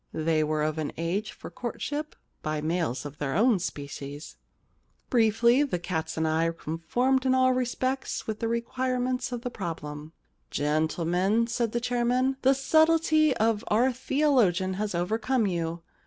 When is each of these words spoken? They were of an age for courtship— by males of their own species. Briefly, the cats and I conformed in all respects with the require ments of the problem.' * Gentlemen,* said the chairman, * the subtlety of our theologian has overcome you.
They 0.13 0.43
were 0.43 0.63
of 0.63 0.79
an 0.79 0.91
age 0.97 1.31
for 1.31 1.51
courtship— 1.51 2.15
by 2.41 2.59
males 2.59 3.05
of 3.05 3.19
their 3.19 3.35
own 3.35 3.59
species. 3.59 4.35
Briefly, 5.11 5.61
the 5.61 5.77
cats 5.77 6.17
and 6.17 6.27
I 6.27 6.49
conformed 6.57 7.23
in 7.23 7.35
all 7.35 7.53
respects 7.53 8.25
with 8.25 8.39
the 8.39 8.47
require 8.47 8.99
ments 8.99 9.31
of 9.31 9.43
the 9.43 9.51
problem.' 9.51 10.13
* 10.33 10.49
Gentlemen,* 10.59 11.45
said 11.45 11.71
the 11.71 11.79
chairman, 11.79 12.37
* 12.39 12.41
the 12.41 12.55
subtlety 12.55 13.37
of 13.37 13.63
our 13.67 13.93
theologian 13.93 14.73
has 14.73 14.95
overcome 14.95 15.45
you. 15.45 15.83